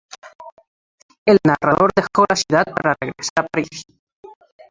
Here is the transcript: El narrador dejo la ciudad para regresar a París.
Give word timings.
El 1.27 1.37
narrador 1.45 1.91
dejo 1.95 2.25
la 2.27 2.35
ciudad 2.35 2.65
para 2.73 2.95
regresar 2.99 3.45
a 3.45 3.47
París. 3.47 3.85